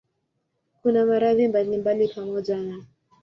[0.81, 2.85] Kuna maradhi mbalimbali pamoja na